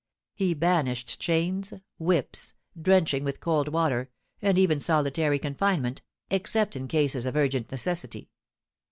He 0.33 0.55
banished 0.55 1.19
chains, 1.19 1.75
whips, 1.99 2.55
drenching 2.81 3.23
with 3.23 3.39
cold 3.39 3.67
water, 3.67 4.09
and 4.41 4.57
even 4.57 4.79
solitary 4.79 5.37
confinement, 5.37 6.01
except 6.31 6.75
in 6.75 6.87
cases 6.87 7.27
of 7.27 7.35
urgent 7.35 7.69
necessity. 7.71 8.31